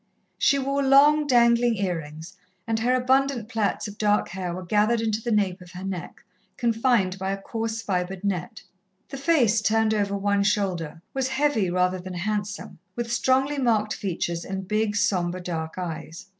[0.39, 4.99] She wore long, dangling ear rings, and her abundant plaits of dark hair were gathered
[4.99, 6.23] into the nape of her neck,
[6.57, 8.63] confined by a coarse fibred net.
[9.09, 14.43] The face, turned over one shoulder, was heavy rather than handsome, with strongly marked features
[14.43, 16.25] and big, sombre, dark eyes.